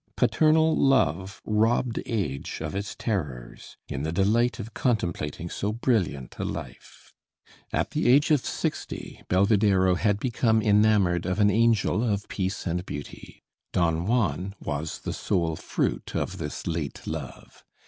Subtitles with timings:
[0.17, 6.43] Paternal love robbed age of its terrors in the delight of contemplating so brilliant a
[6.43, 7.13] life.
[7.71, 12.83] At the age of sixty, Belvidéro had become enamored of an angel of peace and
[12.83, 13.43] beauty.
[13.73, 17.63] Don Juan was the sole fruit of this late love.